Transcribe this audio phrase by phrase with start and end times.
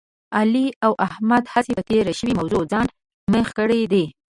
[0.37, 2.87] علي او احمد هسې په تېره شوې موضوع ځان
[3.31, 4.05] مېخ کړی دی.